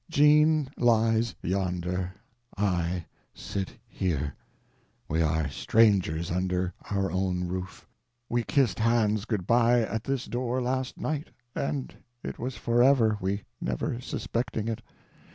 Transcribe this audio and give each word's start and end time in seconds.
Jean 0.09 0.67
lies 0.77 1.35
yonder, 1.43 2.15
I 2.57 3.05
sit 3.35 3.77
here; 3.87 4.33
we 5.07 5.21
are 5.21 5.47
strangers 5.47 6.31
under 6.31 6.73
our 6.89 7.11
own 7.11 7.47
roof; 7.47 7.87
we 8.27 8.43
kissed 8.43 8.79
hands 8.79 9.25
good 9.25 9.45
by 9.45 9.81
at 9.81 10.05
this 10.05 10.25
door 10.25 10.59
last 10.59 10.97
night—and 10.97 11.93
it 12.23 12.39
was 12.39 12.57
forever, 12.57 13.19
we 13.21 13.43
never 13.61 14.01
suspecting 14.01 14.67
it. 14.67 14.81